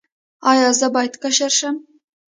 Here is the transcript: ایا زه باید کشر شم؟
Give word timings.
ایا 0.51 0.69
زه 0.79 0.87
باید 0.93 1.13
کشر 1.23 1.51
شم؟ 1.59 1.75